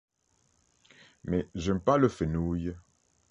Mais 1.25 1.47
j'aime 1.53 1.79
pas 1.79 1.99
le 1.99 2.09
fenouil. 2.09 2.73